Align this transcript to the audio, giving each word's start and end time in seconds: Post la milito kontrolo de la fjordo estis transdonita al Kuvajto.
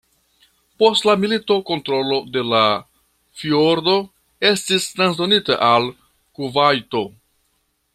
Post 0.83 1.03
la 1.07 1.13
milito 1.23 1.57
kontrolo 1.67 2.17
de 2.37 2.43
la 2.53 2.63
fjordo 3.43 3.95
estis 4.53 4.91
transdonita 4.99 5.63
al 5.73 5.91
Kuvajto. 6.41 7.09